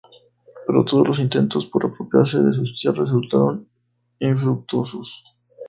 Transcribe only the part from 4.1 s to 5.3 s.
infructuosos.